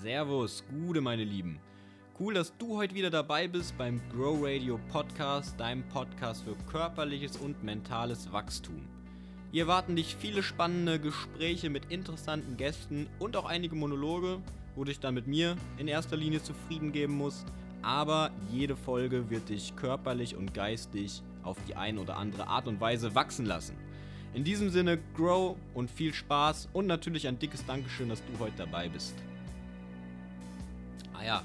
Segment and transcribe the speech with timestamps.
[0.00, 1.58] Servus, Gude, meine Lieben.
[2.18, 7.36] Cool, dass du heute wieder dabei bist beim Grow Radio Podcast, deinem Podcast für körperliches
[7.36, 8.86] und mentales Wachstum.
[9.50, 14.38] Hier erwarten dich viele spannende Gespräche mit interessanten Gästen und auch einige Monologe,
[14.74, 17.46] wo dich dann mit mir in erster Linie zufrieden geben musst.
[17.82, 22.80] Aber jede Folge wird dich körperlich und geistig auf die eine oder andere Art und
[22.80, 23.76] Weise wachsen lassen.
[24.34, 28.56] In diesem Sinne, grow und viel Spaß und natürlich ein dickes Dankeschön, dass du heute
[28.56, 29.14] dabei bist.
[31.22, 31.42] Ah ja,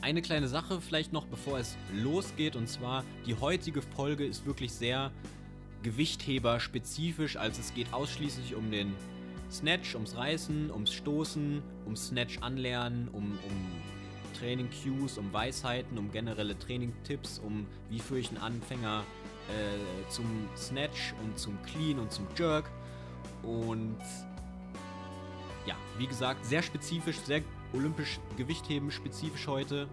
[0.00, 4.72] eine kleine Sache vielleicht noch, bevor es losgeht, und zwar die heutige Folge ist wirklich
[4.72, 5.10] sehr
[5.82, 8.94] Gewichtheber spezifisch, also es geht ausschließlich um den
[9.50, 16.10] Snatch, ums Reißen, ums Stoßen, um Snatch anlernen, um, um Training Cues, um Weisheiten, um
[16.10, 19.04] generelle Training Tipps, um wie führe ich einen Anfänger
[19.50, 20.24] äh, zum
[20.56, 22.70] Snatch und zum Clean und zum Jerk.
[23.42, 23.98] Und
[25.66, 29.88] ja, wie gesagt, sehr spezifisch, sehr olympisch Gewichtheben spezifisch heute.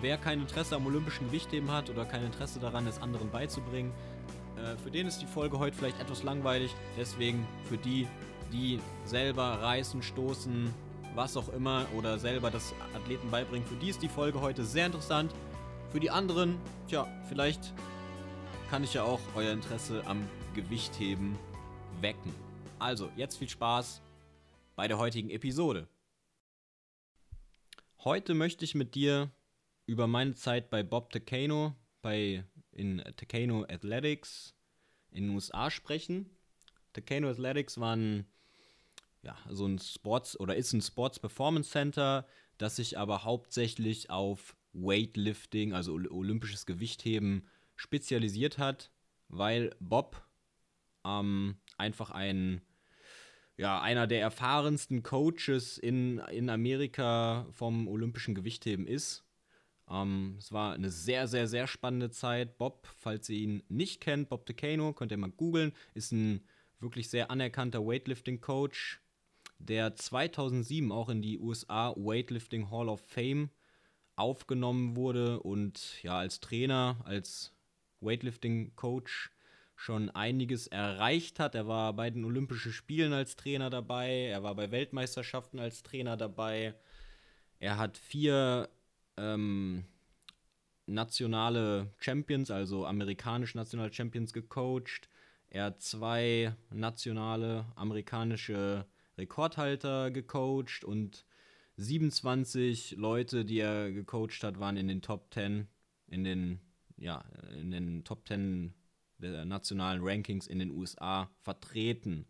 [0.00, 3.92] Wer kein Interesse am olympischen Gewichtheben hat oder kein Interesse daran, es anderen beizubringen,
[4.56, 6.74] äh, für den ist die Folge heute vielleicht etwas langweilig.
[6.96, 8.06] Deswegen für die,
[8.52, 10.72] die selber reißen, stoßen,
[11.14, 14.86] was auch immer oder selber das Athleten beibringen, für die ist die Folge heute sehr
[14.86, 15.32] interessant.
[15.90, 17.72] Für die anderen, tja, vielleicht
[18.70, 21.38] kann ich ja auch euer Interesse am Gewichtheben
[22.00, 22.34] wecken.
[22.78, 24.02] Also, jetzt viel Spaß
[24.74, 25.86] bei der heutigen Episode.
[28.06, 29.32] Heute möchte ich mit dir
[29.84, 34.54] über meine Zeit bei Bob Takano, bei in Takano Athletics
[35.10, 36.30] in den USA sprechen.
[36.92, 38.24] Takano Athletics war ein,
[39.22, 44.54] ja, so ein Sports oder ist ein Sports Performance Center, das sich aber hauptsächlich auf
[44.72, 48.92] Weightlifting, also olympisches Gewichtheben, spezialisiert hat,
[49.26, 50.24] weil Bob
[51.04, 52.62] ähm, einfach ein
[53.56, 59.24] ja, einer der erfahrensten Coaches in, in Amerika vom olympischen Gewichtheben ist.
[59.90, 62.58] Ähm, es war eine sehr, sehr, sehr spannende Zeit.
[62.58, 66.42] Bob, falls ihr ihn nicht kennt, Bob Decano, könnt ihr mal googeln, ist ein
[66.80, 69.00] wirklich sehr anerkannter Weightlifting-Coach,
[69.58, 73.50] der 2007 auch in die USA Weightlifting Hall of Fame
[74.16, 77.54] aufgenommen wurde und ja, als Trainer, als
[78.00, 79.30] Weightlifting-Coach
[79.76, 81.54] schon einiges erreicht hat.
[81.54, 86.16] Er war bei den Olympischen Spielen als Trainer dabei, er war bei Weltmeisterschaften als Trainer
[86.16, 86.74] dabei.
[87.60, 88.68] Er hat vier
[89.16, 89.84] ähm,
[90.86, 95.08] nationale Champions, also amerikanische nationale Champions gecoacht.
[95.48, 98.86] Er hat zwei nationale amerikanische
[99.18, 101.24] Rekordhalter gecoacht und
[101.76, 105.68] 27 Leute, die er gecoacht hat, waren in den Top 10,
[106.08, 106.60] in den,
[106.96, 108.74] ja, in den Top 10
[109.18, 112.26] der nationalen Rankings in den USA vertreten.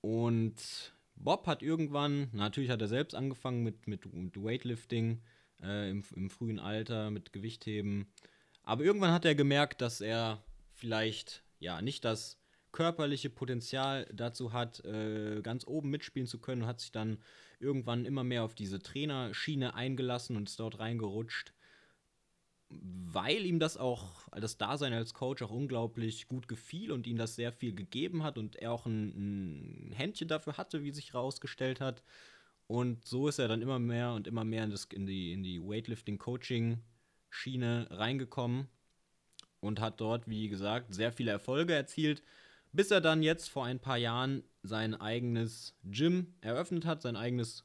[0.00, 5.22] Und Bob hat irgendwann, natürlich hat er selbst angefangen mit, mit, Weightlifting
[5.62, 8.06] äh, im, im frühen Alter, mit Gewichtheben.
[8.62, 12.38] Aber irgendwann hat er gemerkt, dass er vielleicht ja nicht das
[12.72, 17.18] körperliche Potenzial dazu hat, äh, ganz oben mitspielen zu können und hat sich dann
[17.58, 21.52] irgendwann immer mehr auf diese Trainerschiene eingelassen und ist dort reingerutscht
[22.70, 27.34] weil ihm das auch, das Dasein als Coach auch unglaublich gut gefiel und ihm das
[27.34, 31.80] sehr viel gegeben hat und er auch ein, ein Händchen dafür hatte, wie sich herausgestellt
[31.80, 32.04] hat.
[32.68, 35.42] Und so ist er dann immer mehr und immer mehr in, das, in die, in
[35.42, 38.68] die Weightlifting-Coaching-Schiene reingekommen
[39.58, 42.22] und hat dort, wie gesagt, sehr viele Erfolge erzielt,
[42.70, 47.64] bis er dann jetzt vor ein paar Jahren sein eigenes Gym eröffnet hat, sein eigenes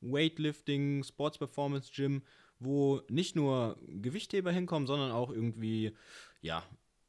[0.00, 2.22] Weightlifting, Sports Performance Gym
[2.60, 5.96] wo nicht nur Gewichtheber hinkommen, sondern auch irgendwie,
[6.42, 6.62] ja,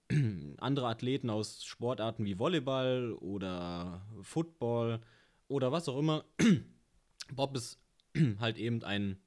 [0.57, 5.01] andere Athleten aus Sportarten wie Volleyball oder Football
[5.47, 6.25] oder was auch immer.
[7.33, 7.79] Bob ist
[8.39, 9.21] halt eben ein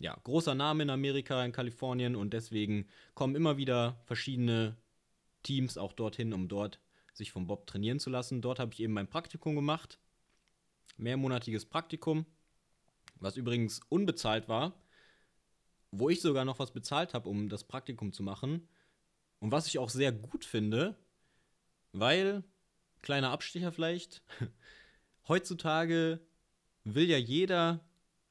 [0.00, 4.76] ja, großer Name in Amerika, in Kalifornien und deswegen kommen immer wieder verschiedene
[5.44, 6.80] Teams auch dorthin, um dort
[7.14, 8.42] sich von Bob trainieren zu lassen.
[8.42, 10.00] Dort habe ich eben mein Praktikum gemacht.
[10.96, 12.26] Mehrmonatiges Praktikum,
[13.20, 14.81] was übrigens unbezahlt war
[15.92, 18.66] wo ich sogar noch was bezahlt habe, um das Praktikum zu machen.
[19.38, 20.96] Und was ich auch sehr gut finde,
[21.92, 22.42] weil,
[23.02, 24.22] kleiner Abstecher vielleicht,
[25.28, 26.20] heutzutage
[26.84, 27.84] will ja jeder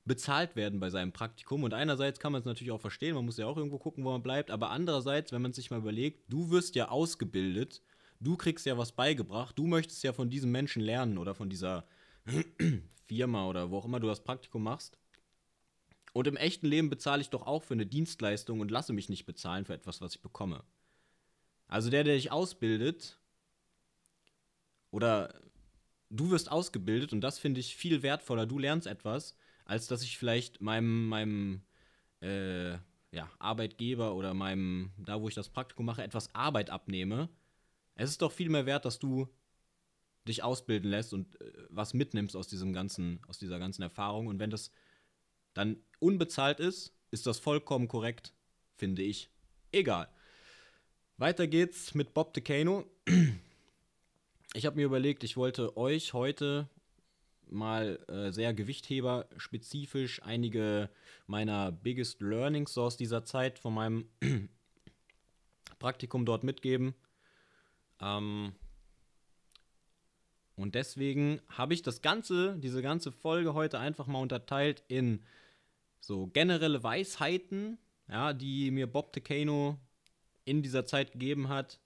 [0.06, 1.64] bezahlt werden bei seinem Praktikum.
[1.64, 4.12] Und einerseits kann man es natürlich auch verstehen, man muss ja auch irgendwo gucken, wo
[4.12, 4.50] man bleibt.
[4.50, 7.82] Aber andererseits, wenn man sich mal überlegt, du wirst ja ausgebildet,
[8.20, 11.86] du kriegst ja was beigebracht, du möchtest ja von diesem Menschen lernen oder von dieser
[13.08, 14.98] Firma oder wo auch immer du das Praktikum machst.
[16.14, 19.26] Und im echten Leben bezahle ich doch auch für eine Dienstleistung und lasse mich nicht
[19.26, 20.64] bezahlen für etwas, was ich bekomme.
[21.68, 23.18] Also der, der dich ausbildet,
[24.92, 25.34] oder
[26.10, 28.46] du wirst ausgebildet und das finde ich viel wertvoller.
[28.46, 29.36] Du lernst etwas,
[29.66, 31.62] als dass ich vielleicht meinem, meinem
[32.22, 32.74] äh,
[33.12, 37.30] ja, Arbeitgeber oder meinem, da wo ich das Praktikum mache, etwas Arbeit abnehme.
[37.96, 39.28] Es ist doch viel mehr wert, dass du
[40.28, 44.28] dich ausbilden lässt und äh, was mitnimmst aus diesem ganzen, aus dieser ganzen Erfahrung.
[44.28, 44.72] Und wenn das
[45.54, 48.34] dann unbezahlt ist, ist das vollkommen korrekt,
[48.76, 49.30] finde ich.
[49.72, 50.08] Egal.
[51.18, 52.86] Weiter geht's mit Bob DeCano.
[54.54, 56.68] Ich habe mir überlegt, ich wollte euch heute
[57.48, 60.90] mal äh, sehr Gewichtheber-spezifisch einige
[61.26, 64.10] meiner Biggest Learnings aus dieser Zeit von meinem
[65.80, 66.96] Praktikum dort mitgeben.
[68.02, 68.54] Ähm,
[70.56, 75.24] und deswegen habe ich das Ganze, diese ganze Folge heute einfach mal unterteilt in
[76.02, 77.78] so generelle Weisheiten,
[78.10, 79.80] ja, die mir Bob Tecano
[80.44, 81.80] in dieser Zeit gegeben hat.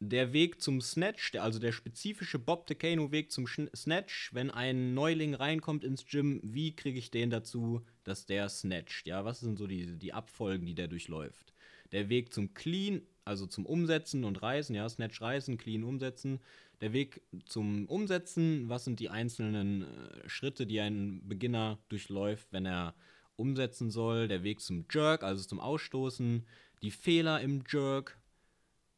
[0.00, 5.34] Der Weg zum Snatch, also der spezifische Bob Tecano Weg zum Snatch, wenn ein Neuling
[5.34, 9.06] reinkommt ins Gym, wie kriege ich den dazu, dass der snatcht?
[9.06, 11.54] Ja, was sind so die, die Abfolgen, die der durchläuft?
[11.92, 16.40] Der Weg zum Clean, also zum Umsetzen und Reißen, ja, Snatch reißen, Clean umsetzen.
[16.84, 22.66] Der Weg zum Umsetzen, was sind die einzelnen äh, Schritte, die ein Beginner durchläuft, wenn
[22.66, 22.94] er
[23.36, 24.28] umsetzen soll?
[24.28, 26.46] Der Weg zum Jerk, also zum Ausstoßen,
[26.82, 28.18] die Fehler im Jerk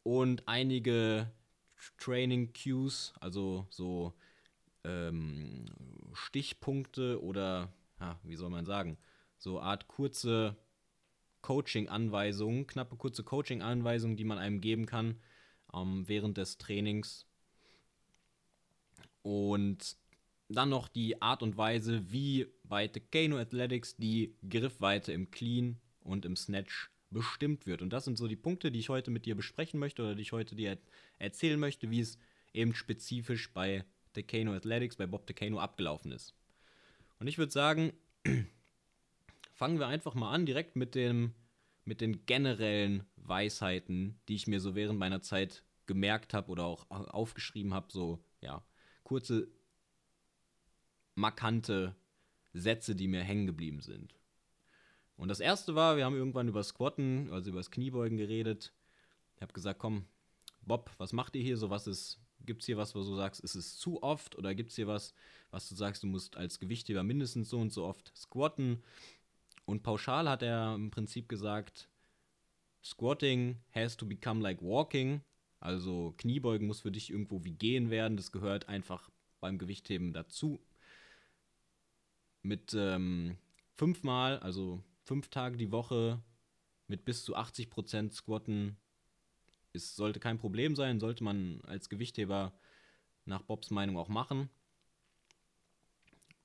[0.02, 1.30] und einige
[1.96, 4.14] Training Cues, also so
[4.82, 5.66] ähm,
[6.12, 8.98] Stichpunkte oder, ja, wie soll man sagen,
[9.38, 10.56] so Art kurze
[11.42, 15.20] Coaching-Anweisungen, knappe kurze Coaching-Anweisungen, die man einem geben kann
[15.72, 17.26] ähm, während des Trainings.
[19.26, 19.96] Und
[20.48, 26.24] dann noch die Art und Weise, wie bei Tekano Athletics die Griffweite im Clean und
[26.24, 27.82] im Snatch bestimmt wird.
[27.82, 30.22] Und das sind so die Punkte, die ich heute mit dir besprechen möchte oder die
[30.22, 30.78] ich heute dir
[31.18, 32.20] erzählen möchte, wie es
[32.54, 36.32] eben spezifisch bei Tekano Athletics, bei Bob Tekano abgelaufen ist.
[37.18, 37.94] Und ich würde sagen,
[39.54, 41.34] fangen wir einfach mal an, direkt mit, dem,
[41.84, 46.88] mit den generellen Weisheiten, die ich mir so während meiner Zeit gemerkt habe oder auch
[46.90, 48.62] aufgeschrieben habe, so, ja,
[49.06, 49.46] kurze,
[51.14, 51.94] markante
[52.52, 54.16] Sätze, die mir hängen geblieben sind.
[55.16, 58.72] Und das erste war, wir haben irgendwann über Squatten, also über das Kniebeugen geredet.
[59.36, 60.06] Ich habe gesagt, komm,
[60.62, 61.70] Bob, was macht ihr hier so?
[61.70, 64.36] Was ist, gibt es hier was, wo du sagst, ist es zu oft?
[64.36, 65.14] Oder gibt es hier was,
[65.52, 68.82] was du sagst, du musst als Gewichtheber mindestens so und so oft squatten?
[69.66, 71.88] Und pauschal hat er im Prinzip gesagt,
[72.82, 75.22] Squatting has to become like walking.
[75.60, 78.16] Also Kniebeugen muss für dich irgendwo wie gehen werden.
[78.16, 79.10] Das gehört einfach
[79.40, 80.60] beim Gewichtheben dazu.
[82.42, 83.36] Mit ähm,
[83.74, 86.20] fünfmal, also fünf Tage die Woche
[86.88, 88.76] mit bis zu 80% Squatten
[89.72, 92.52] ist, sollte kein Problem sein, sollte man als Gewichtheber
[93.24, 94.48] nach Bobs Meinung auch machen.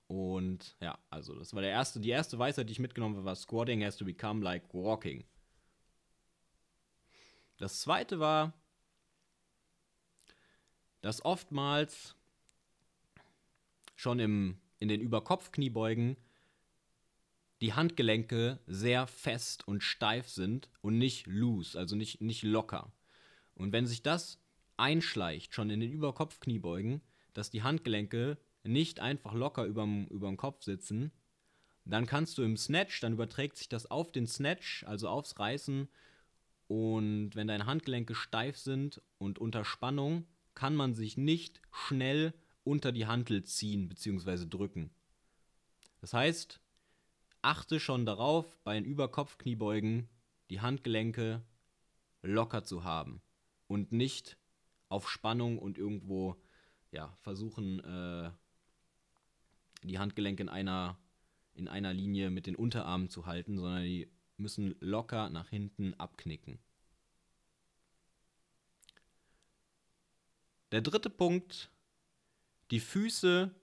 [0.08, 3.36] Und ja, also das war der erste, die erste Weisheit, die ich mitgenommen habe, war
[3.36, 5.24] Squatting has to become like walking.
[7.58, 8.54] Das zweite war,
[11.02, 12.16] dass oftmals
[13.96, 16.18] schon im, in den Überkopfkniebeugen
[17.62, 22.92] die Handgelenke sehr fest und steif sind und nicht loose, also nicht, nicht locker.
[23.54, 24.40] Und wenn sich das
[24.78, 27.02] einschleicht, schon in den Überkopfkniebeugen,
[27.34, 31.12] dass die Handgelenke nicht einfach locker überm, überm Kopf sitzen,
[31.86, 35.88] dann kannst du im Snatch, dann überträgt sich das auf den Snatch, also aufs Reißen.
[36.68, 40.26] Und wenn deine Handgelenke steif sind und unter Spannung,
[40.62, 44.46] kann man sich nicht schnell unter die Hantel ziehen bzw.
[44.46, 44.92] drücken.
[46.02, 46.62] Das heißt,
[47.42, 50.08] achte schon darauf, bei den Überkopfkniebeugen
[50.52, 51.42] die Handgelenke
[52.22, 53.24] locker zu haben
[53.66, 54.38] und nicht
[54.88, 56.40] auf Spannung und irgendwo
[56.92, 58.30] ja, versuchen, äh,
[59.82, 60.96] die Handgelenke in einer,
[61.56, 66.60] in einer Linie mit den Unterarmen zu halten, sondern die müssen locker nach hinten abknicken.
[70.72, 71.70] Der dritte Punkt,
[72.72, 73.54] die Füße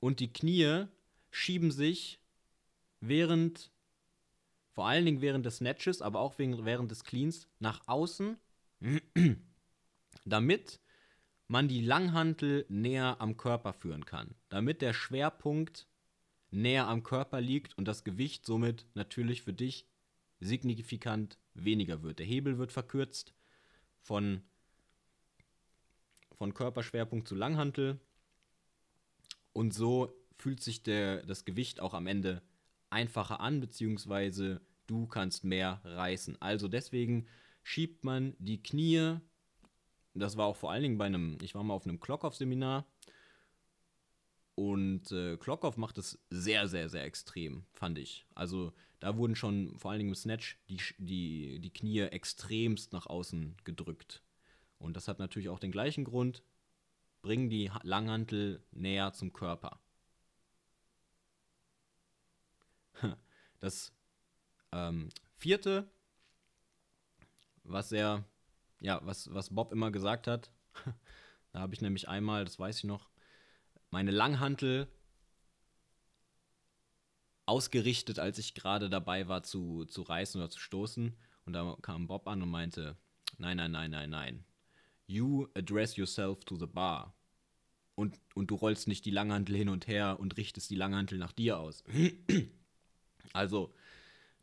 [0.00, 0.86] und die Knie
[1.30, 2.18] schieben sich
[3.00, 3.70] während,
[4.72, 8.38] vor allen Dingen während des Snatches, aber auch während des Cleans, nach außen,
[10.24, 10.80] damit
[11.48, 15.86] man die Langhantel näher am Körper führen kann, damit der Schwerpunkt
[16.50, 19.86] näher am Körper liegt und das Gewicht somit natürlich für dich
[20.40, 22.18] signifikant weniger wird.
[22.18, 23.34] Der Hebel wird verkürzt
[24.00, 24.42] von
[26.36, 28.00] von Körperschwerpunkt zu Langhantel.
[29.52, 32.42] Und so fühlt sich der, das Gewicht auch am Ende
[32.90, 36.40] einfacher an, beziehungsweise du kannst mehr reißen.
[36.40, 37.26] Also deswegen
[37.62, 39.18] schiebt man die Knie
[40.18, 42.86] das war auch vor allen Dingen bei einem, ich war mal auf einem Klockoff-Seminar
[44.54, 48.26] und äh, Klockoff macht es sehr, sehr, sehr extrem, fand ich.
[48.34, 53.06] Also da wurden schon vor allen Dingen im Snatch die, die, die Knie extremst nach
[53.06, 54.22] außen gedrückt.
[54.78, 56.42] Und das hat natürlich auch den gleichen Grund,
[57.22, 59.80] bringen die Langhantel näher zum Körper.
[63.58, 63.90] Das
[64.70, 65.90] ähm, vierte,
[67.64, 68.22] was er,
[68.80, 70.52] ja, was, was Bob immer gesagt hat,
[71.52, 73.08] da habe ich nämlich einmal, das weiß ich noch,
[73.90, 74.88] meine Langhantel
[77.46, 81.16] ausgerichtet, als ich gerade dabei war zu, zu reißen oder zu stoßen.
[81.46, 82.96] Und da kam Bob an und meinte,
[83.38, 84.44] nein, nein, nein, nein, nein.
[85.06, 87.14] You address yourself to the bar.
[87.94, 91.32] Und, und du rollst nicht die Langhantel hin und her und richtest die Langhantel nach
[91.32, 91.84] dir aus.
[93.32, 93.72] also,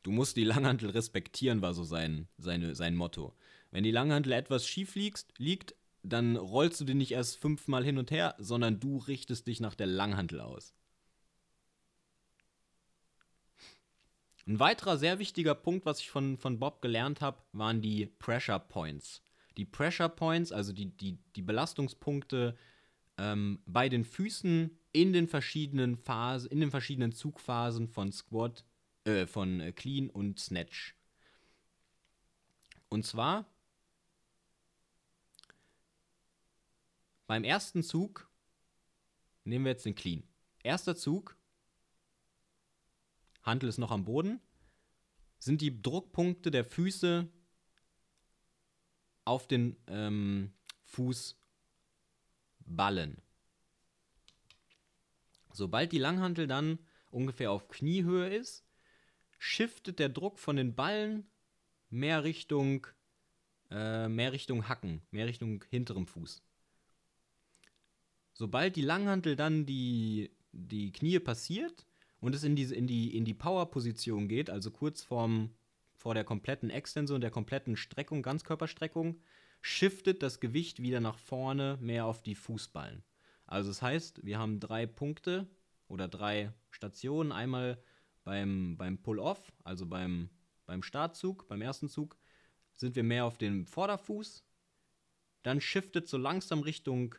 [0.01, 3.33] du musst die Langhantel respektieren, war so sein, seine, sein Motto.
[3.71, 7.97] Wenn die Langhantel etwas schief liegt, liegt, dann rollst du die nicht erst fünfmal hin
[7.97, 10.73] und her, sondern du richtest dich nach der Langhantel aus.
[14.45, 18.59] Ein weiterer sehr wichtiger Punkt, was ich von, von Bob gelernt habe, waren die Pressure
[18.59, 19.21] Points.
[19.57, 22.57] Die Pressure Points, also die, die, die Belastungspunkte
[23.17, 28.65] ähm, bei den Füßen in den verschiedenen Phasen, in den verschiedenen Zugphasen von Squat,
[29.05, 30.95] äh, von äh, Clean und Snatch.
[32.89, 33.45] Und zwar
[37.27, 38.29] beim ersten Zug
[39.43, 40.23] nehmen wir jetzt den Clean.
[40.63, 41.37] Erster Zug
[43.43, 44.39] Hantel ist noch am Boden,
[45.37, 47.27] sind die Druckpunkte der Füße
[49.25, 50.51] auf den ähm,
[50.85, 51.37] Fußballen.
[55.51, 56.79] Sobald die Langhantel dann
[57.11, 58.65] ungefähr auf Kniehöhe ist,
[59.37, 61.27] shiftet der Druck von den Ballen
[61.89, 62.87] mehr Richtung,
[63.69, 66.41] äh, mehr Richtung Hacken, mehr Richtung hinterem Fuß.
[68.33, 71.85] Sobald die Langhantel dann die, die Knie passiert,
[72.23, 75.49] und es in die, in die, in die Power-Position geht, also kurz vorm,
[76.03, 79.21] vor der kompletten Extension, der kompletten Streckung, Ganzkörperstreckung,
[79.61, 83.05] shiftet das Gewicht wieder nach vorne mehr auf die Fußballen.
[83.47, 85.47] Also das heißt, wir haben drei Punkte
[85.87, 87.31] oder drei Stationen.
[87.31, 87.81] Einmal
[88.25, 90.29] beim, beim Pull-Off, also beim,
[90.65, 92.17] beim Startzug, beim ersten Zug,
[92.73, 94.43] sind wir mehr auf dem Vorderfuß.
[95.41, 97.15] Dann shiftet so langsam Richtung,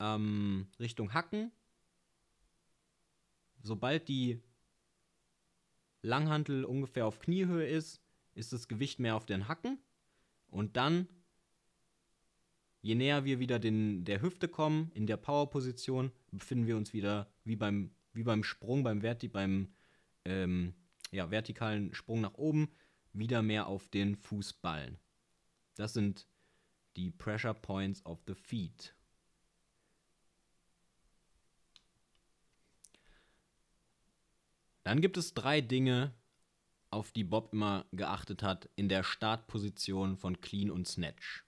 [0.00, 1.52] ähm, Richtung Hacken
[3.62, 4.40] sobald die
[6.02, 8.00] Langhantel ungefähr auf Kniehöhe ist,
[8.34, 9.78] ist das Gewicht mehr auf den Hacken.
[10.50, 11.08] Und dann,
[12.80, 17.30] je näher wir wieder den, der Hüfte kommen, in der Powerposition, befinden wir uns wieder
[17.44, 19.68] wie beim, wie beim Sprung, beim, Verti beim
[20.24, 20.74] ähm,
[21.10, 22.70] ja, vertikalen Sprung nach oben,
[23.12, 24.98] wieder mehr auf den Fußballen.
[25.74, 26.26] Das sind
[26.96, 28.94] die Pressure Points of the Feet.
[34.88, 36.14] Dann gibt es drei Dinge,
[36.88, 41.44] auf die Bob immer geachtet hat in der Startposition von Clean und Snatch.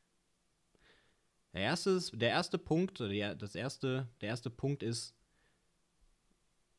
[1.54, 5.16] Der erste, der erste Punkt, der, das erste, der erste Punkt ist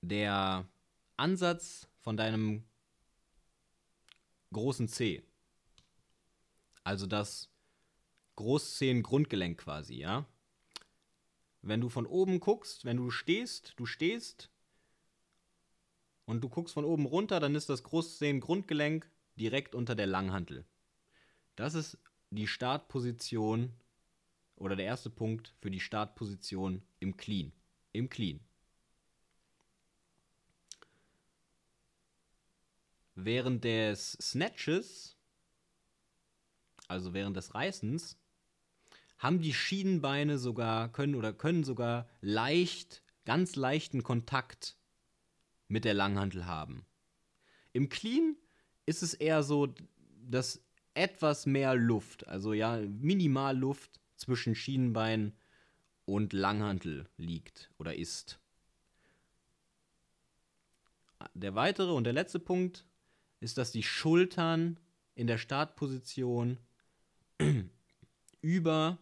[0.01, 0.69] der
[1.17, 2.63] Ansatz von deinem
[4.53, 5.23] großen C.
[6.83, 7.49] Also das
[8.35, 10.27] Großzehen-Grundgelenk quasi, ja.
[11.63, 14.51] Wenn du von oben guckst, wenn du stehst, du stehst
[16.31, 20.63] und du guckst von oben runter, dann ist das Großzehen-Grundgelenk direkt unter der Langhantel.
[21.57, 21.97] Das ist
[22.29, 23.73] die Startposition
[24.55, 27.51] oder der erste Punkt für die Startposition im Clean.
[27.91, 28.39] Im Clean.
[33.15, 35.17] Während des Snatches,
[36.87, 38.17] also während des Reißens,
[39.17, 44.77] haben die Schienenbeine sogar, können oder können sogar leicht, ganz leichten Kontakt
[45.71, 46.85] mit der Langhantel haben.
[47.71, 48.35] Im Clean
[48.85, 49.73] ist es eher so,
[50.29, 50.61] dass
[50.93, 55.33] etwas mehr Luft, also ja, minimal Luft zwischen Schienenbein
[56.03, 58.39] und Langhantel liegt oder ist.
[61.33, 62.85] Der weitere und der letzte Punkt
[63.39, 64.77] ist, dass die Schultern
[65.15, 66.57] in der Startposition
[68.41, 68.97] über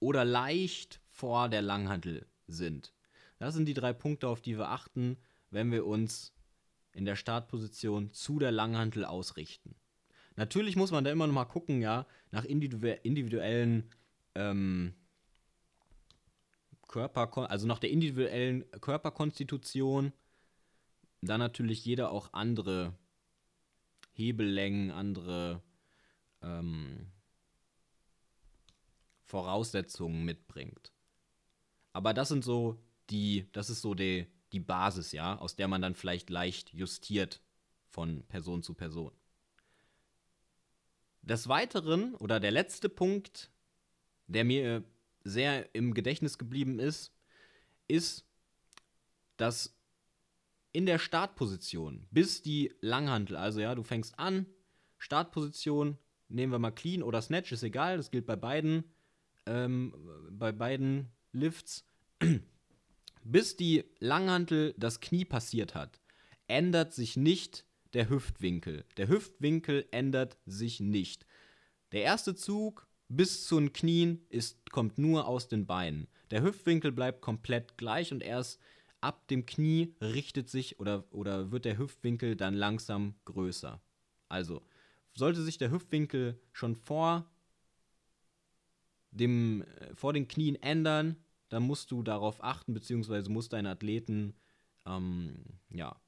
[0.00, 2.92] oder leicht vor der Langhantel sind.
[3.40, 5.16] Das sind die drei Punkte, auf die wir achten,
[5.50, 6.34] wenn wir uns
[6.92, 9.74] in der Startposition zu der Langhantel ausrichten.
[10.36, 13.90] Natürlich muss man da immer noch mal gucken, ja, nach individuellen
[14.34, 14.94] ähm,
[16.86, 20.12] Körper, also nach der individuellen Körperkonstitution,
[21.22, 22.94] da natürlich jeder auch andere
[24.12, 25.62] Hebellängen, andere
[26.42, 27.06] ähm,
[29.24, 30.92] Voraussetzungen mitbringt.
[31.94, 32.78] Aber das sind so
[33.10, 37.40] die, das ist so die, die Basis, ja, aus der man dann vielleicht leicht justiert
[37.88, 39.12] von Person zu Person.
[41.22, 43.50] Des Weiteren oder der letzte Punkt,
[44.26, 44.84] der mir
[45.22, 47.12] sehr im Gedächtnis geblieben ist,
[47.88, 48.24] ist,
[49.36, 49.76] dass
[50.72, 54.46] in der Startposition, bis die Langhantel, also ja, du fängst an,
[54.98, 55.98] Startposition,
[56.28, 58.84] nehmen wir mal Clean oder Snatch, ist egal, das gilt bei beiden,
[59.46, 59.94] ähm,
[60.30, 61.84] bei beiden Lifts,
[63.22, 66.00] bis die Langhantel das Knie passiert hat,
[66.46, 68.84] ändert sich nicht der Hüftwinkel.
[68.96, 71.26] Der Hüftwinkel ändert sich nicht.
[71.92, 76.06] Der erste Zug bis zu den Knien ist, kommt nur aus den Beinen.
[76.30, 78.60] Der Hüftwinkel bleibt komplett gleich und erst
[79.00, 83.80] ab dem Knie richtet sich oder, oder wird der Hüftwinkel dann langsam größer.
[84.28, 84.62] Also
[85.12, 87.28] sollte sich der Hüftwinkel schon vor,
[89.10, 91.16] dem, äh, vor den Knien ändern,
[91.50, 94.34] dann musst du darauf achten, beziehungsweise musst deinen Athleten
[94.86, 96.00] ähm, ja,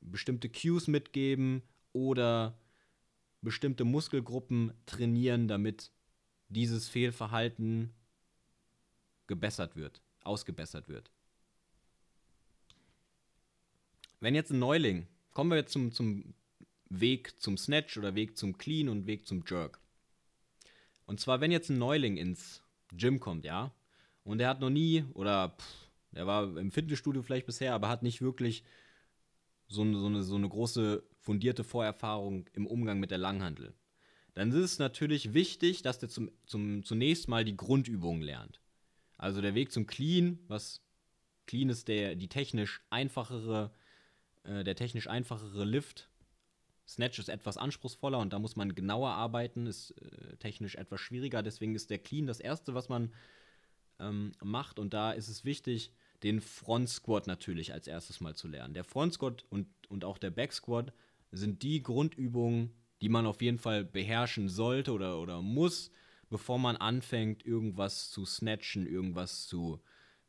[0.00, 1.62] bestimmte Cues mitgeben
[1.92, 2.58] oder
[3.42, 5.92] bestimmte Muskelgruppen trainieren, damit
[6.48, 7.92] dieses Fehlverhalten
[9.26, 11.10] gebessert wird, ausgebessert wird.
[14.20, 16.34] Wenn jetzt ein Neuling, kommen wir jetzt zum, zum
[16.88, 19.80] Weg zum Snatch oder Weg zum Clean und Weg zum Jerk.
[21.06, 22.62] Und zwar, wenn jetzt ein Neuling ins
[22.92, 23.74] Gym kommt, ja,
[24.26, 25.56] und der hat noch nie, oder
[26.10, 28.64] der war im Fitnessstudio vielleicht bisher, aber hat nicht wirklich
[29.68, 33.72] so eine, so, eine, so eine große fundierte Vorerfahrung im Umgang mit der Langhandel.
[34.34, 38.60] Dann ist es natürlich wichtig, dass der zum, zum, zunächst mal die Grundübungen lernt.
[39.16, 40.82] Also der Weg zum Clean, was
[41.46, 43.70] Clean ist der, die technisch einfachere,
[44.42, 46.10] äh, der technisch einfachere Lift.
[46.88, 51.42] Snatch ist etwas anspruchsvoller und da muss man genauer arbeiten, ist äh, technisch etwas schwieriger.
[51.42, 53.12] Deswegen ist der Clean das erste, was man
[53.98, 54.78] ähm, macht.
[54.78, 58.74] Und da ist es wichtig, den Front Squat natürlich als erstes mal zu lernen.
[58.74, 60.92] Der Front Squat und, und auch der Back Squat
[61.30, 65.90] sind die Grundübungen, die man auf jeden Fall beherrschen sollte oder, oder muss,
[66.30, 69.80] bevor man anfängt, irgendwas zu snatchen, irgendwas zu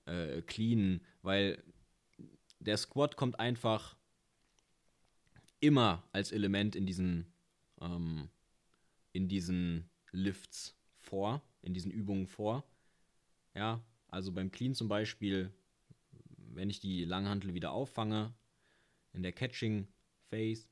[0.06, 1.64] äh, cleanen, weil
[2.60, 3.96] der Squat kommt einfach
[5.60, 7.34] immer als Element in diesen,
[7.82, 8.30] ähm,
[9.14, 12.64] in diesen Lifts vor, in diesen Übungen vor.
[13.58, 15.52] Ja, also beim Clean zum Beispiel,
[16.38, 18.36] wenn ich die Langhantel wieder auffange,
[19.14, 19.88] in der Catching
[20.30, 20.68] Phase,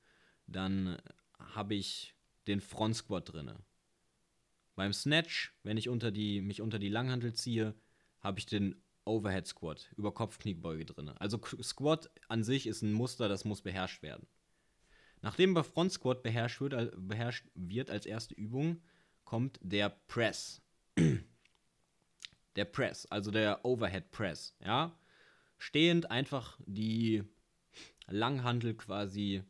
[0.45, 0.97] dann
[1.39, 2.13] habe ich
[2.45, 3.57] den Front Squat drinne.
[4.75, 7.73] Beim Snatch, wenn ich unter die, mich unter die Langhantel ziehe,
[8.19, 11.09] habe ich den Overhead Squat, über Kopfkniebeuge drin.
[11.09, 14.27] Also Squat an sich ist ein Muster, das muss beherrscht werden.
[15.23, 18.83] Nachdem der Front Squat beherrscht wird, beherrscht wird als erste Übung,
[19.23, 20.61] kommt der Press
[22.55, 24.97] der Press, also der Overhead Press, ja.
[25.57, 27.23] Stehend einfach die
[28.07, 29.43] Langhantel quasi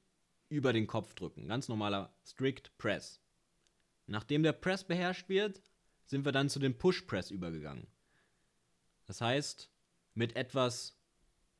[0.50, 1.48] über den Kopf drücken.
[1.48, 3.20] Ganz normaler Strict Press.
[4.08, 5.62] Nachdem der Press beherrscht wird,
[6.06, 7.88] sind wir dann zu dem Push Press übergegangen.
[9.06, 9.72] Das heißt,
[10.14, 10.98] mit etwas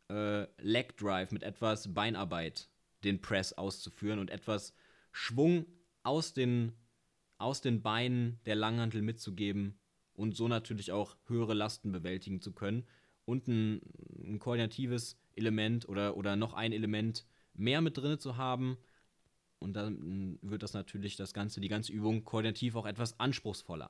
[0.10, 2.70] äh, Leg Drive, mit etwas Beinarbeit
[3.04, 4.74] den Press auszuführen und etwas
[5.12, 5.66] Schwung
[6.04, 6.74] aus den,
[7.38, 9.80] aus den Beinen der Langhantel mitzugeben,
[10.16, 12.86] und so natürlich auch höhere Lasten bewältigen zu können
[13.26, 13.82] und ein,
[14.24, 18.78] ein koordinatives Element oder, oder noch ein Element mehr mit drin zu haben.
[19.60, 23.90] Und dann wird das natürlich das Ganze, die ganze Übung koordinativ auch etwas anspruchsvoller.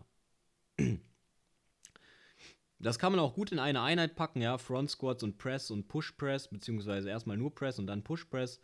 [2.80, 5.88] Das kann man auch gut in eine Einheit packen, ja, Front Squats und Press und
[5.88, 8.60] Push Press, beziehungsweise erstmal nur Press und dann Push Press.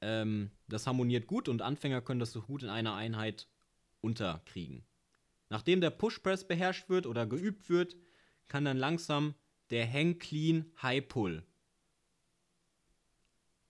[0.00, 3.48] Ähm, das harmoniert gut und Anfänger können das so gut in einer Einheit
[4.00, 4.84] unterkriegen.
[5.54, 7.96] Nachdem der Push Press beherrscht wird oder geübt wird,
[8.48, 9.36] kann dann langsam
[9.70, 11.46] der Hang Clean High Pull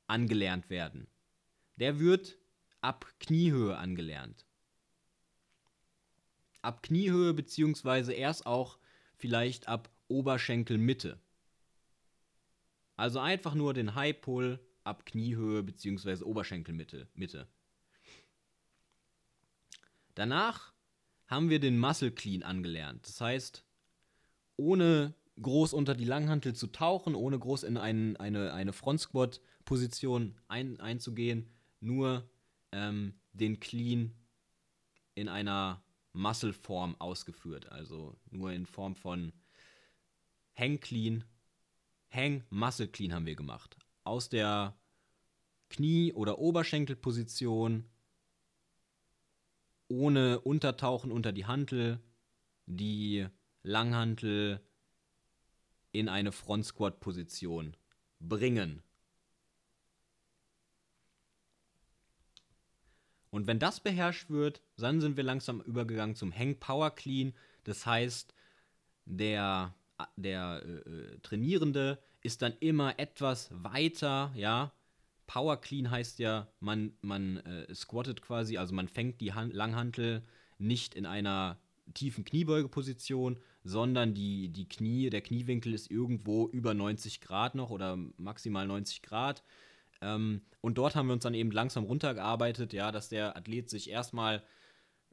[0.07, 1.09] angelernt werden.
[1.77, 2.39] Der wird
[2.81, 4.47] ab Kniehöhe angelernt.
[6.63, 8.79] Ab Kniehöhe beziehungsweise erst auch
[9.19, 11.21] vielleicht ab Oberschenkelmitte.
[12.97, 17.11] Also einfach nur den High Pull ab Kniehöhe beziehungsweise Oberschenkelmitte.
[17.13, 17.47] Mitte.
[20.15, 20.74] Danach
[21.27, 23.07] haben wir den Muscle Clean angelernt.
[23.07, 23.65] Das heißt,
[24.57, 29.41] ohne groß unter die Langhantel zu tauchen, ohne groß in ein, eine, eine Front Squat
[29.65, 32.29] Position ein, einzugehen, nur
[32.73, 34.15] ähm, den Clean
[35.15, 35.83] in einer
[36.13, 39.33] Muscle Form ausgeführt, also nur in Form von
[40.57, 41.25] Hang Clean,
[42.11, 43.77] Hang Muscle Clean haben wir gemacht.
[44.05, 44.77] Aus der
[45.69, 47.85] Knie- oder Oberschenkelposition
[49.89, 52.01] ohne Untertauchen unter die Hantel
[52.67, 53.27] die
[53.63, 54.61] Langhantel
[55.93, 57.77] in eine Front Squat Position
[58.21, 58.83] bringen.
[63.31, 67.35] Und wenn das beherrscht wird, dann sind wir langsam übergegangen zum Hang Power Clean.
[67.65, 68.33] Das heißt,
[69.07, 69.75] der,
[70.17, 74.73] der äh, äh, Trainierende ist dann immer etwas weiter, ja.
[75.27, 80.23] Power Clean heißt ja, man, man äh, squattet quasi, also man fängt die Han Langhantel
[80.59, 81.59] nicht in einer
[81.93, 87.97] tiefen Kniebeugeposition, sondern die, die Knie, der Kniewinkel ist irgendwo über 90 Grad noch oder
[88.17, 89.43] maximal 90 Grad.
[90.01, 93.91] Ähm, und dort haben wir uns dann eben langsam runtergearbeitet, ja, dass der Athlet sich
[93.91, 94.43] erstmal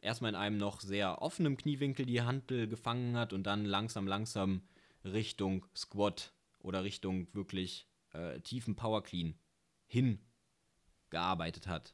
[0.02, 4.64] erstmal in einem noch sehr offenen Kniewinkel die Hantel gefangen hat und dann langsam, langsam
[5.06, 9.36] Richtung Squat oder Richtung wirklich äh, tiefen Power Clean
[9.92, 11.94] hingearbeitet hat.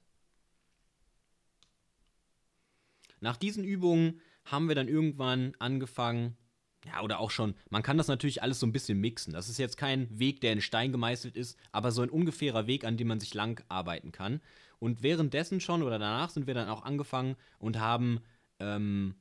[3.19, 6.37] Nach diesen Übungen haben wir dann irgendwann angefangen,
[6.85, 9.33] ja, oder auch schon, man kann das natürlich alles so ein bisschen mixen.
[9.33, 12.85] Das ist jetzt kein Weg, der in Stein gemeißelt ist, aber so ein ungefährer Weg,
[12.85, 14.41] an dem man sich lang arbeiten kann.
[14.79, 18.21] Und währenddessen schon oder danach sind wir dann auch angefangen und haben
[18.59, 19.15] ähm,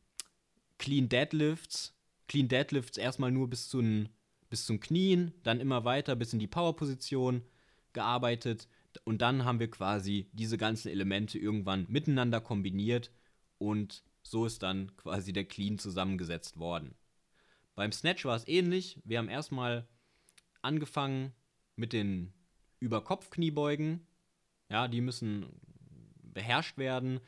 [0.78, 1.96] Clean Deadlifts,
[2.28, 4.10] Clean Deadlifts erstmal nur bis zu den
[4.48, 7.42] bis zum Knien, dann immer weiter bis in die Power-Position
[7.96, 8.68] gearbeitet
[9.04, 13.10] und dann haben wir quasi diese ganzen Elemente irgendwann miteinander kombiniert
[13.58, 16.94] und so ist dann quasi der Clean zusammengesetzt worden.
[17.74, 19.00] Beim Snatch war es ähnlich.
[19.04, 19.88] Wir haben erstmal
[20.62, 21.32] angefangen
[21.76, 22.32] mit den
[22.80, 24.06] Überkopf-Kniebeugen.
[24.68, 25.46] Ja, die müssen
[26.22, 27.20] beherrscht werden,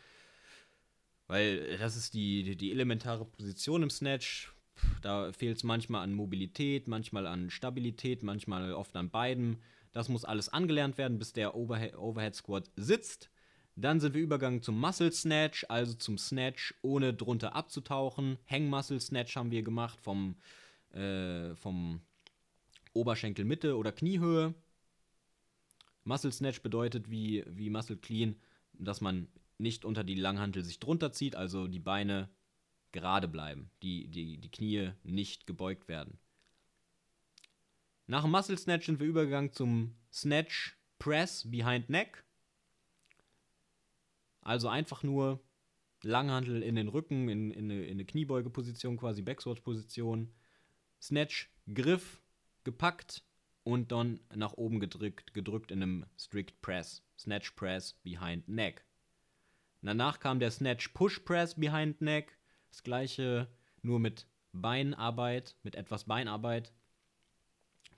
[1.28, 4.52] weil das ist die, die elementare Position im Snatch.
[5.02, 9.58] Da fehlt es manchmal an Mobilität, manchmal an Stabilität, manchmal oft an beiden.
[9.92, 13.30] Das muss alles angelernt werden, bis der Overhead, Overhead Squat sitzt.
[13.76, 18.38] Dann sind wir übergegangen zum Muscle Snatch, also zum Snatch ohne drunter abzutauchen.
[18.50, 20.34] Hang Muscle Snatch haben wir gemacht vom,
[20.90, 22.00] äh, vom
[22.92, 24.54] Oberschenkel Mitte oder Kniehöhe.
[26.02, 28.34] Muscle Snatch bedeutet wie, wie Muscle Clean,
[28.72, 32.28] dass man nicht unter die Langhantel sich drunter zieht, also die Beine
[33.00, 36.18] gerade bleiben, die, die, die Knie nicht gebeugt werden.
[38.06, 42.24] Nach dem Muscle Snatch sind wir übergegangen zum Snatch Press Behind Neck.
[44.40, 45.40] Also einfach nur
[46.02, 50.32] Langhandel in den Rücken, in, in, eine, in eine Kniebeugeposition, quasi Backswatch-Position.
[51.00, 52.22] Snatch, Griff,
[52.64, 53.24] gepackt
[53.62, 57.02] und dann nach oben gedrückt, gedrückt in einem Strict Press.
[57.18, 58.84] Snatch Press behind Neck.
[59.82, 62.37] Danach kam der Snatch Push Press behind Neck.
[62.70, 63.48] Das gleiche,
[63.82, 66.72] nur mit Beinarbeit, mit etwas Beinarbeit.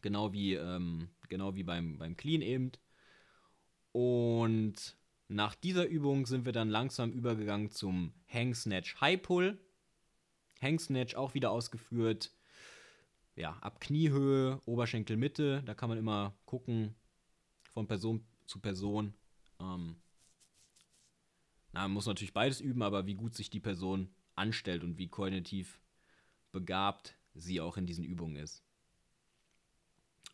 [0.02, 2.72] Genau wie, ähm, genau wie beim, beim Clean eben.
[3.92, 4.96] Und
[5.28, 9.58] nach dieser Übung sind wir dann langsam übergegangen zum Hang Snatch High Pull.
[10.60, 12.32] Hang Snatch auch wieder ausgeführt.
[13.36, 15.62] Ja, ab Kniehöhe, Oberschenkelmitte.
[15.64, 16.94] Da kann man immer gucken
[17.70, 19.14] von Person zu Person.
[19.60, 19.96] Ähm,
[21.72, 25.08] na, man muss natürlich beides üben, aber wie gut sich die Person anstellt und wie
[25.08, 25.80] kognitiv
[26.52, 28.62] begabt sie auch in diesen Übungen ist.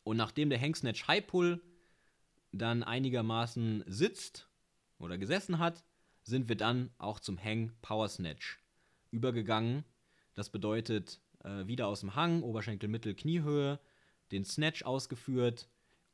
[0.04, 1.62] Und nachdem der Hang Snatch High Pull
[2.52, 4.48] dann einigermaßen sitzt
[4.98, 5.84] oder gesessen hat,
[6.22, 8.58] sind wir dann auch zum Hang Power Snatch
[9.10, 9.84] übergegangen.
[10.34, 13.80] Das bedeutet äh, wieder aus dem Hang, Oberschenkel, Mittel, Kniehöhe,
[14.32, 15.68] den Snatch ausgeführt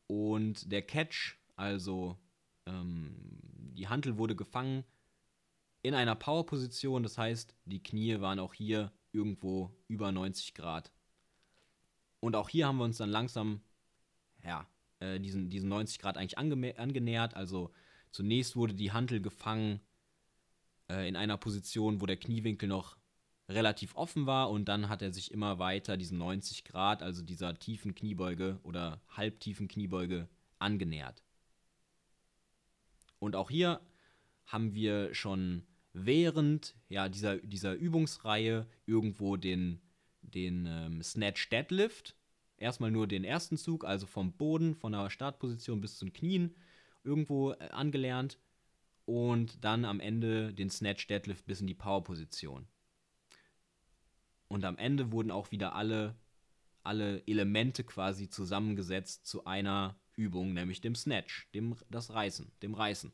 [0.06, 2.18] und der Catch, also
[2.66, 3.14] ähm,
[3.74, 4.84] die Hantel wurde gefangen
[5.82, 10.92] in einer Power-Position, das heißt, die Knie waren auch hier irgendwo über 90 Grad.
[12.20, 13.60] Und auch hier haben wir uns dann langsam,
[14.44, 14.66] ja,
[15.00, 17.72] äh, diesen, diesen 90 Grad eigentlich angenähert, also
[18.12, 19.80] Zunächst wurde die Hantel gefangen
[20.88, 22.98] äh, in einer Position, wo der Kniewinkel noch
[23.48, 27.58] relativ offen war und dann hat er sich immer weiter diesen 90 Grad, also dieser
[27.58, 31.22] tiefen Kniebeuge oder halbtiefen Kniebeuge angenähert.
[33.18, 33.80] Und auch hier
[34.44, 39.80] haben wir schon während ja, dieser, dieser Übungsreihe irgendwo den,
[40.22, 42.16] den ähm, Snatch Deadlift.
[42.56, 46.54] Erstmal nur den ersten Zug, also vom Boden, von der Startposition bis zum Knien
[47.04, 48.38] irgendwo äh, angelernt
[49.04, 52.66] und dann am Ende den Snatch Deadlift bis in die Power-Position.
[54.48, 56.14] Und am Ende wurden auch wieder alle,
[56.82, 63.12] alle Elemente quasi zusammengesetzt zu einer Übung, nämlich dem Snatch, dem das Reißen, dem Reißen.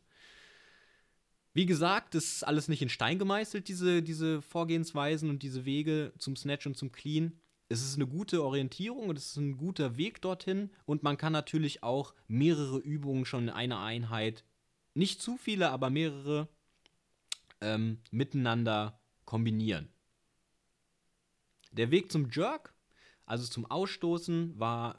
[1.59, 6.13] Wie gesagt, das ist alles nicht in Stein gemeißelt, diese, diese Vorgehensweisen und diese Wege
[6.17, 7.33] zum Snatch und zum Clean
[7.69, 11.33] es ist eine gute Orientierung und es ist ein guter Weg dorthin und man kann
[11.33, 14.45] natürlich auch mehrere Übungen schon in einer Einheit,
[14.95, 16.49] nicht zu viele, aber mehrere
[17.61, 19.89] ähm, miteinander kombinieren.
[21.73, 22.73] Der Weg zum Jerk,
[23.27, 24.99] also zum Ausstoßen, war,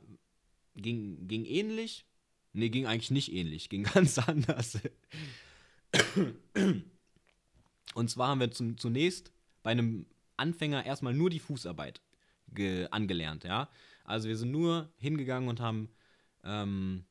[0.76, 2.06] ging, ging ähnlich.
[2.54, 4.80] Ne, ging eigentlich nicht ähnlich, ging ganz anders.
[7.93, 9.32] Und zwar haben wir zum, zunächst
[9.63, 10.06] bei einem
[10.38, 12.02] Anfänger erstmal nur die Fußarbeit
[12.91, 13.69] angelernt, ja.
[14.04, 15.89] Also wir sind nur hingegangen und haben
[16.43, 17.06] ähm,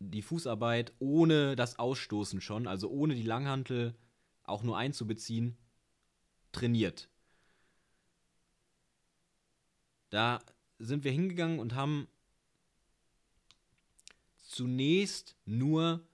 [0.00, 3.94] die Fußarbeit ohne das Ausstoßen schon, also ohne die Langhantel
[4.44, 5.56] auch nur einzubeziehen,
[6.50, 7.08] trainiert.
[10.10, 10.40] Da
[10.78, 12.06] sind wir hingegangen und haben
[14.36, 16.06] zunächst nur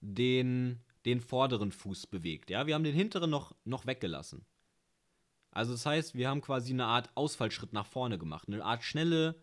[0.00, 2.50] den, den vorderen Fuß bewegt.
[2.50, 4.44] Ja, wir haben den hinteren noch, noch weggelassen.
[5.50, 9.36] Also das heißt, wir haben quasi eine Art Ausfallschritt nach vorne gemacht, eine Art schnelle,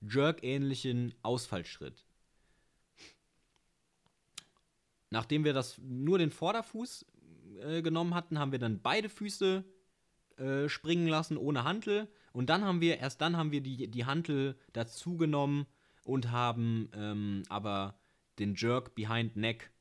[0.00, 2.04] Jerk-ähnlichen Ausfallschritt.
[5.10, 7.04] Nachdem wir das nur den Vorderfuß
[7.60, 9.64] äh, genommen hatten, haben wir dann beide Füße
[10.38, 14.04] äh, springen lassen ohne Hantel und dann haben wir erst dann haben wir die die
[14.04, 15.66] Hantel dazu genommen
[16.04, 17.98] und haben ähm, aber
[18.38, 19.72] den Jerk behind neck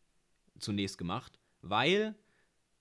[0.59, 2.15] zunächst gemacht, weil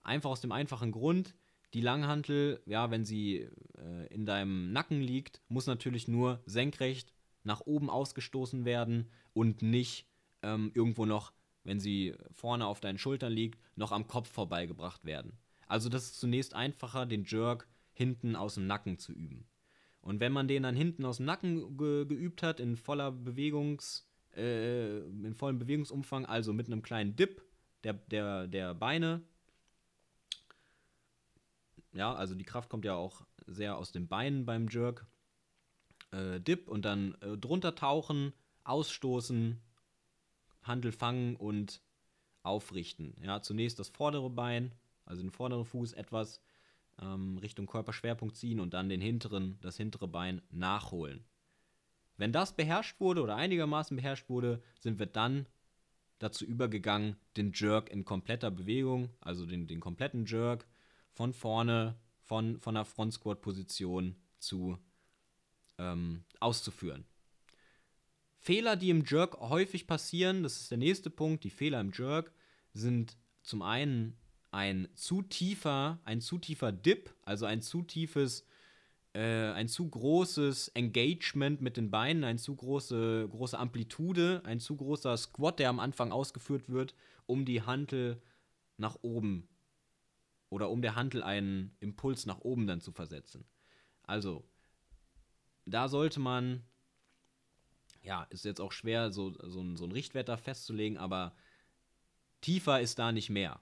[0.03, 1.35] einfach aus dem einfachen Grund
[1.75, 7.13] die Langhantel, ja, wenn sie äh, in deinem Nacken liegt, muss natürlich nur senkrecht
[7.43, 10.09] nach oben ausgestoßen werden und nicht
[10.43, 11.33] ähm, irgendwo noch
[11.67, 15.39] wenn sie vorne auf deinen Schultern liegt, noch am Kopf vorbeigebracht werden.
[15.67, 19.47] Also das ist zunächst einfacher, den Jerk hinten aus dem Nacken zu üben.
[20.01, 24.09] Und wenn man den dann hinten aus dem Nacken ge geübt hat, in voller Bewegungs,
[24.37, 27.43] äh, in vollem Bewegungsumfang, also mit einem kleinen Dip
[27.87, 29.23] der, der, der Beine,
[31.93, 35.07] ja, also die Kraft kommt ja auch sehr aus den Beinen beim Jerk,
[36.11, 38.33] äh, Dip und dann äh, drunter tauchen,
[38.65, 39.61] ausstoßen,
[40.63, 41.81] Handel fangen und
[42.43, 43.17] aufrichten.
[43.23, 44.73] Ja, zunächst das vordere Bein,
[45.05, 46.41] also den vorderen Fuß etwas
[47.01, 51.25] ähm, Richtung Körperschwerpunkt ziehen und dann den hinteren, das hintere Bein nachholen.
[52.17, 55.47] Wenn das beherrscht wurde oder einigermaßen beherrscht wurde, sind wir dann
[56.19, 60.67] dazu übergegangen, den Jerk in kompletter Bewegung, also den, den kompletten Jerk
[61.13, 64.79] von vorne, von, von der Front Squat Position zu
[65.79, 67.05] ähm, auszuführen.
[68.39, 72.33] Fehler, die im Jerk häufig passieren, das ist der nächste Punkt, die Fehler im Jerk
[72.73, 74.17] sind zum einen
[74.51, 78.47] ein zu tiefer, ein zu tiefer Dip, also ein zu tiefes,
[79.17, 84.77] äh, ein zu großes Engagement mit den Beinen, eine zu große, große Amplitude, ein zu
[84.77, 86.95] großer Squat, der am Anfang ausgeführt wird,
[87.27, 88.21] um die Hantel
[88.77, 89.49] nach oben
[90.51, 93.45] oder um der Hantel einen Impuls nach oben dann zu versetzen.
[94.03, 94.45] Also,
[95.65, 96.63] da sollte man
[98.07, 101.35] ja, ist jetzt auch schwer, so, so, so ein Richtwert festzulegen, aber
[102.41, 103.61] tiefer ist da nicht mehr.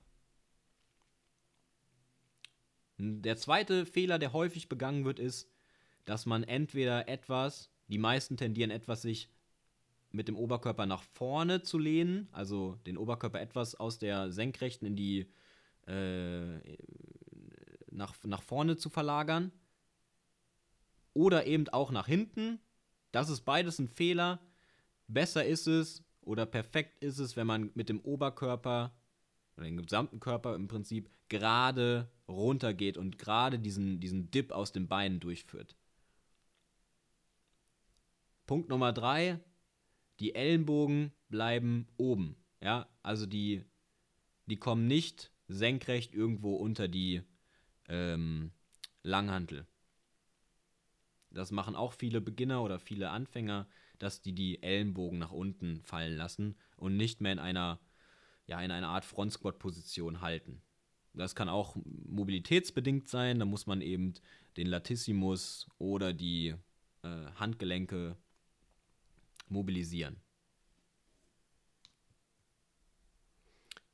[2.99, 5.51] Der zweite Fehler, der häufig begangen wird, ist,
[6.05, 9.29] dass man entweder etwas, die meisten tendieren etwas sich
[10.13, 14.97] mit dem Oberkörper nach vorne zu lehnen, also den Oberkörper etwas aus der Senkrechten in
[14.97, 15.27] die
[15.87, 16.59] äh,
[17.91, 19.51] nach, nach vorne zu verlagern.
[21.15, 22.61] Oder eben auch nach hinten,
[23.13, 24.41] das ist beides ein Fehler.
[25.07, 28.93] Besser ist es oder perfekt ist es, wenn man mit dem Oberkörper
[29.57, 34.89] oder dem gesamten Körper im Prinzip gerade runtergeht und gerade diesen, diesen Dip aus den
[34.89, 35.77] Beinen durchführt.
[38.47, 39.41] Punkt Nummer drei,
[40.21, 42.37] die Ellenbogen bleiben oben.
[42.61, 43.65] Ja, also die,
[44.47, 47.23] die kommen nicht senkrecht irgendwo unter die
[47.89, 48.51] ähm,
[49.03, 49.67] Langhantel
[51.35, 53.67] das machen auch viele Beginner oder viele Anfänger,
[53.99, 57.79] dass die die Ellenbogen nach unten fallen lassen und nicht mehr in einer,
[58.47, 60.63] ja, in einer Art Front Squat Position halten.
[61.13, 64.15] Das kann auch mobilitätsbedingt sein, da muss man eben
[64.57, 66.55] den Latissimus oder die
[67.03, 68.17] äh, Handgelenke
[69.49, 70.17] mobilisieren.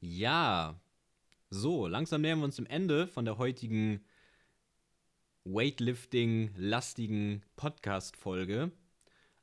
[0.00, 0.80] Ja,
[1.50, 4.02] so, langsam nähern wir uns dem Ende von der heutigen
[5.44, 8.72] Weightlifting-lastigen Podcast-Folge.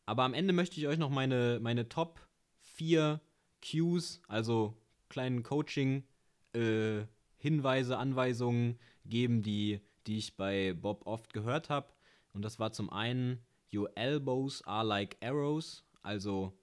[0.05, 2.27] Aber am Ende möchte ich euch noch meine, meine Top
[2.61, 3.19] 4
[3.61, 4.77] Cues, also
[5.09, 11.87] kleinen Coaching-Hinweise, äh, Anweisungen geben, die, die ich bei Bob oft gehört habe.
[12.33, 13.39] Und das war zum einen,
[13.73, 16.57] Your elbows are like arrows, also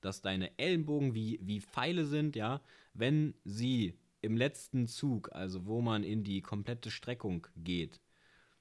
[0.00, 2.62] dass deine Ellenbogen wie, wie Pfeile sind, ja.
[2.94, 8.00] Wenn sie im letzten Zug, also wo man in die komplette Streckung geht,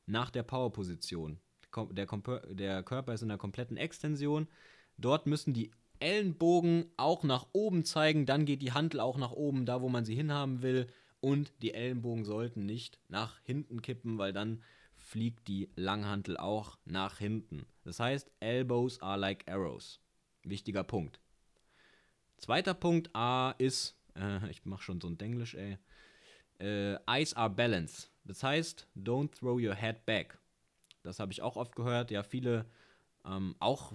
[0.05, 1.39] nach der Powerposition.
[1.91, 4.47] Der, der Körper ist in der kompletten Extension.
[4.97, 9.65] Dort müssen die Ellenbogen auch nach oben zeigen, dann geht die Hantel auch nach oben,
[9.65, 10.87] da wo man sie hinhaben will.
[11.21, 14.63] Und die Ellenbogen sollten nicht nach hinten kippen, weil dann
[14.95, 17.65] fliegt die Langhantel auch nach hinten.
[17.83, 19.99] Das heißt, Elbows are like arrows.
[20.43, 21.19] Wichtiger Punkt.
[22.37, 25.77] Zweiter Punkt A ist, äh, ich mache schon so ein Denglisch, ey.
[26.59, 28.07] Äh, eyes are balance.
[28.23, 30.37] Das heißt, don't throw your head back.
[31.03, 32.11] Das habe ich auch oft gehört.
[32.11, 32.65] Ja, viele
[33.25, 33.93] ähm, auch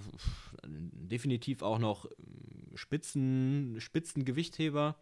[0.64, 4.96] definitiv auch noch ähm, Spitzen, Spitzengewichtheber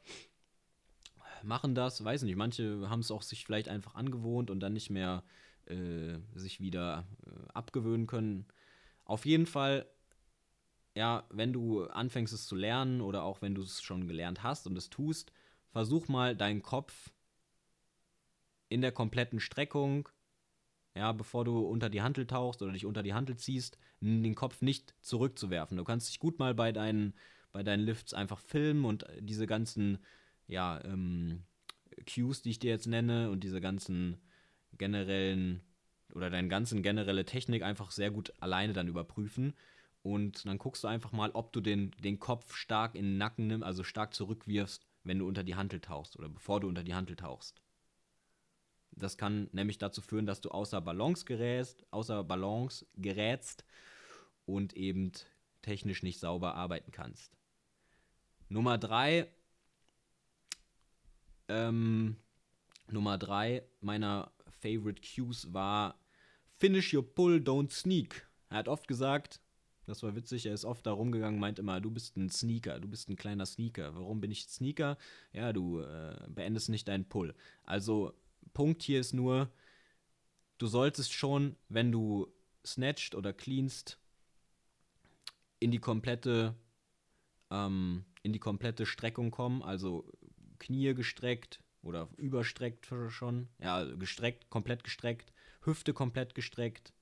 [1.44, 4.90] machen das, weiß nicht, manche haben es auch sich vielleicht einfach angewohnt und dann nicht
[4.90, 5.24] mehr
[5.66, 8.46] äh, sich wieder äh, abgewöhnen können.
[9.04, 9.87] Auf jeden Fall,
[10.94, 14.66] ja, wenn du anfängst es zu lernen oder auch wenn du es schon gelernt hast
[14.66, 15.32] und es tust,
[15.70, 17.11] versuch mal deinen Kopf
[18.68, 20.08] in der kompletten Streckung,
[20.94, 24.61] ja, bevor du unter die Hantel tauchst oder dich unter die Hantel ziehst, den Kopf
[24.62, 25.76] nicht zurückzuwerfen.
[25.76, 27.14] Du kannst dich gut mal bei deinen,
[27.52, 29.98] bei deinen Lifts einfach filmen und diese ganzen
[30.48, 31.44] ja, ähm,
[32.07, 34.18] Cues, die ich dir jetzt nenne und diese ganzen
[34.76, 35.62] generellen
[36.14, 39.55] oder deine ganzen generelle Technik einfach sehr gut alleine dann überprüfen.
[40.02, 43.46] Und dann guckst du einfach mal, ob du den, den Kopf stark in den Nacken
[43.46, 46.94] nimmst, also stark zurückwirfst, wenn du unter die Hantel tauchst oder bevor du unter die
[46.94, 47.62] Hantel tauchst.
[48.92, 53.64] Das kann nämlich dazu führen, dass du außer Balance gerätst, außer Balance gerätst
[54.46, 55.12] und eben
[55.62, 57.33] technisch nicht sauber arbeiten kannst.
[58.48, 59.28] Nummer drei
[61.48, 62.16] ähm,
[62.90, 65.98] Nummer 3 meiner Favorite Cues war
[66.59, 68.28] Finish your pull, don't sneak.
[68.50, 69.40] Er hat oft gesagt,
[69.87, 72.88] das war witzig, er ist oft da rumgegangen, meint immer, du bist ein Sneaker, du
[72.88, 73.94] bist ein kleiner Sneaker.
[73.96, 74.96] Warum bin ich Sneaker?
[75.33, 77.35] Ja, du äh, beendest nicht deinen Pull.
[77.64, 78.14] Also,
[78.55, 79.50] Punkt hier ist nur,
[80.59, 82.33] du solltest schon, wenn du
[82.64, 83.98] snatcht oder cleanst,
[85.59, 86.55] in die komplette,
[87.50, 90.11] ähm, in die komplette Streckung kommen, also
[90.59, 93.48] Knie gestreckt oder überstreckt schon.
[93.59, 95.33] Ja, gestreckt, komplett gestreckt.
[95.62, 96.92] Hüfte komplett gestreckt.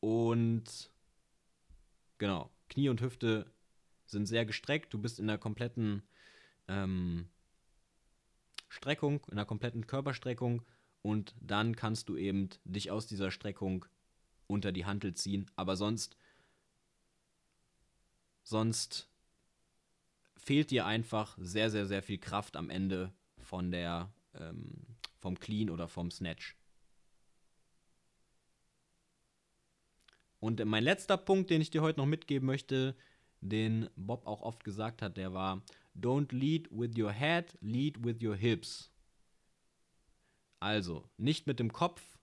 [0.00, 0.90] Und
[2.18, 3.50] genau, Knie und Hüfte
[4.06, 4.92] sind sehr gestreckt.
[4.92, 6.02] Du bist in der kompletten
[6.68, 7.28] ähm,
[8.70, 10.62] Streckung, in der kompletten Körperstreckung
[11.02, 13.84] und dann kannst du eben dich aus dieser Streckung
[14.46, 15.50] unter die Hantel ziehen.
[15.56, 16.16] Aber sonst,
[18.44, 19.10] sonst
[20.36, 24.86] fehlt dir einfach sehr, sehr, sehr viel Kraft am Ende von der, ähm,
[25.18, 26.56] vom Clean oder vom Snatch.
[30.38, 32.96] Und mein letzter Punkt, den ich dir heute noch mitgeben möchte,
[33.40, 35.62] den Bob auch oft gesagt hat, der war,
[35.94, 38.90] don't lead with your head, lead with your hips.
[40.60, 42.18] Also, nicht mit dem Kopf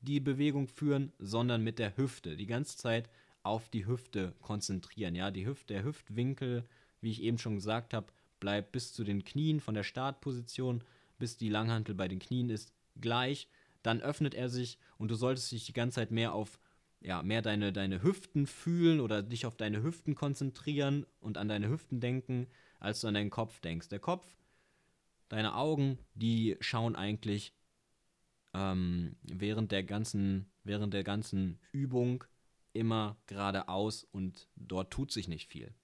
[0.00, 2.36] die Bewegung führen, sondern mit der Hüfte.
[2.36, 3.08] Die ganze Zeit
[3.42, 5.14] auf die Hüfte konzentrieren.
[5.14, 6.64] Ja, die Hüfte, der Hüftwinkel
[7.04, 8.06] wie ich eben schon gesagt habe,
[8.40, 10.82] bleibt bis zu den Knien von der Startposition,
[11.18, 13.48] bis die Langhantel bei den Knien ist, gleich.
[13.82, 16.58] Dann öffnet er sich und du solltest dich die ganze Zeit mehr auf
[17.04, 21.68] ja, mehr deine, deine Hüften fühlen oder dich auf deine Hüften konzentrieren und an deine
[21.68, 22.46] Hüften denken,
[22.80, 23.90] als du an deinen Kopf denkst.
[23.90, 24.26] Der Kopf,
[25.28, 27.52] deine Augen, die schauen eigentlich
[28.54, 32.24] ähm, während, der ganzen, während der ganzen Übung
[32.72, 35.74] immer geradeaus und dort tut sich nicht viel.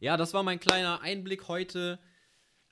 [0.00, 2.00] Ja, das war mein kleiner Einblick heute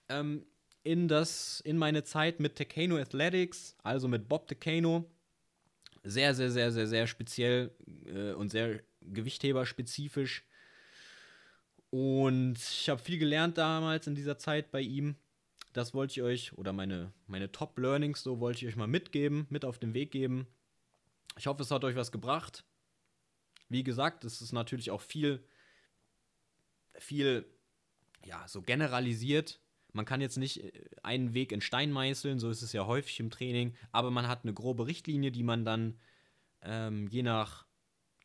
[0.09, 0.47] ähm,
[0.83, 5.05] in, das, in meine Zeit mit Tekano Athletics, also mit Bob Tekano.
[6.09, 7.71] Sehr, sehr, sehr, sehr, sehr speziell
[8.07, 10.44] äh, und sehr gewichtheberspezifisch.
[11.90, 15.16] Und ich habe viel gelernt damals in dieser Zeit bei ihm.
[15.73, 19.64] Das wollte ich euch, oder meine, meine Top-Learnings, so wollte ich euch mal mitgeben, mit
[19.64, 20.47] auf den Weg geben.
[21.38, 22.64] Ich hoffe, es hat euch was gebracht.
[23.68, 25.42] Wie gesagt, es ist natürlich auch viel
[27.01, 27.47] viel,
[28.25, 29.61] ja, so generalisiert.
[29.92, 30.72] Man kann jetzt nicht äh,
[31.03, 34.44] einen Weg in Stein meißeln, so ist es ja häufig im Training, aber man hat
[34.44, 35.98] eine grobe Richtlinie, die man dann
[36.62, 37.66] ähm, je nach,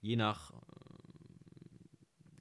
[0.02, 0.56] je nach, äh,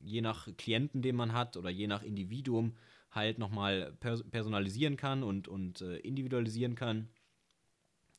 [0.01, 2.77] je nach Klienten, den man hat oder je nach Individuum
[3.11, 7.09] halt nochmal pers personalisieren kann und, und äh, individualisieren kann.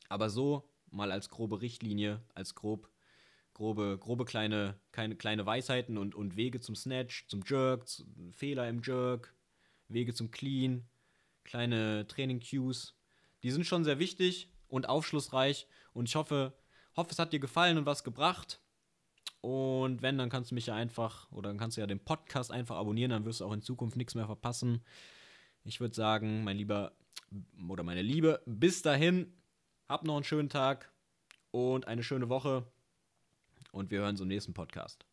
[0.08, 2.88] Aber so mal als grobe Richtlinie, als grob
[3.54, 8.68] grobe, grobe kleine, kleine, kleine Weisheiten und, und Wege zum Snatch, zum Jerk, zu, Fehler
[8.68, 9.34] im Jerk,
[9.88, 10.84] Wege zum Clean,
[11.44, 12.94] kleine Training-Cues.
[13.42, 16.54] Die sind schon sehr wichtig und aufschlussreich und ich hoffe,
[16.96, 18.60] hoffe, es hat dir gefallen und was gebracht.
[19.40, 22.50] Und wenn, dann kannst du mich ja einfach, oder dann kannst du ja den Podcast
[22.50, 24.82] einfach abonnieren, dann wirst du auch in Zukunft nichts mehr verpassen.
[25.64, 26.92] Ich würde sagen, mein Lieber
[27.68, 29.32] oder meine Liebe, bis dahin,
[29.88, 30.92] hab noch einen schönen Tag
[31.50, 32.66] und eine schöne Woche
[33.72, 35.04] und wir hören uns im nächsten Podcast.